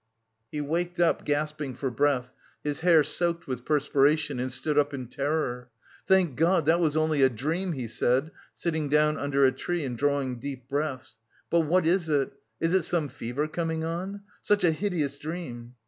He 0.51 0.61
waked 0.61 0.99
up, 0.99 1.23
gasping 1.25 1.75
for 1.75 1.91
breath, 1.91 2.31
his 2.63 2.79
hair 2.79 3.03
soaked 3.03 3.45
with 3.45 3.63
perspiration, 3.65 4.39
and 4.39 4.51
stood 4.51 4.75
up 4.75 4.95
in 4.95 5.05
terror. 5.05 5.69
"Thank 6.07 6.35
God, 6.37 6.65
that 6.65 6.79
was 6.79 6.97
only 6.97 7.21
a 7.21 7.29
dream," 7.29 7.73
he 7.73 7.87
said, 7.87 8.31
sitting 8.55 8.89
down 8.89 9.15
under 9.15 9.45
a 9.45 9.51
tree 9.51 9.85
and 9.85 9.95
drawing 9.95 10.39
deep 10.39 10.67
breaths. 10.67 11.19
"But 11.51 11.67
what 11.67 11.85
is 11.85 12.09
it? 12.09 12.33
Is 12.59 12.73
it 12.73 12.81
some 12.81 13.09
fever 13.09 13.47
coming 13.47 13.83
on? 13.83 14.21
Such 14.41 14.63
a 14.63 14.71
hideous 14.71 15.19
dream!" 15.19 15.75